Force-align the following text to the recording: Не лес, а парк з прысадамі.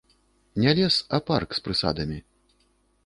Не 0.61 0.71
лес, 0.79 0.97
а 1.17 1.21
парк 1.27 1.53
з 1.59 1.63
прысадамі. 1.67 2.19